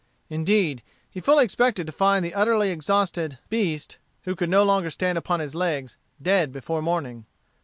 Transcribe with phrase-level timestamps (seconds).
[0.31, 0.81] Indeed,
[1.11, 5.41] he fully expected to find the utterly exhausted beast, who could no longer stand upon
[5.41, 7.27] his legs, dead before morning.